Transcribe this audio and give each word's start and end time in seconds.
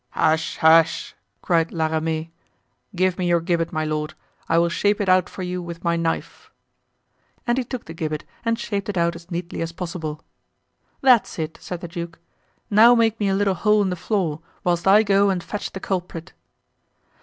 "Hush! 0.13 0.57
hush!" 0.57 1.13
cried 1.43 1.71
La 1.71 1.85
Ramee, 1.85 2.31
"give 2.95 3.19
me 3.19 3.27
your 3.29 3.39
gibbet, 3.39 3.71
my 3.71 3.85
lord. 3.85 4.15
I 4.49 4.57
will 4.57 4.67
shape 4.69 4.99
it 4.99 5.07
out 5.07 5.29
for 5.29 5.43
you 5.43 5.61
with 5.61 5.83
my 5.83 5.95
knife." 5.95 6.49
And 7.45 7.59
he 7.59 7.63
took 7.63 7.85
the 7.85 7.93
gibbet 7.93 8.25
and 8.43 8.57
shaped 8.57 8.89
it 8.89 8.97
out 8.97 9.15
as 9.15 9.29
neatly 9.29 9.61
as 9.61 9.71
possible. 9.73 10.23
"That's 11.01 11.37
it," 11.37 11.59
said 11.61 11.81
the 11.81 11.87
duke, 11.87 12.17
"now 12.67 12.95
make 12.95 13.19
me 13.19 13.27
a 13.27 13.35
little 13.35 13.53
hole 13.53 13.83
in 13.83 13.91
the 13.91 13.95
floor 13.95 14.39
whilst 14.63 14.87
I 14.87 15.03
go 15.03 15.29
and 15.29 15.43
fetch 15.43 15.71
the 15.71 15.79
culprit." 15.79 16.33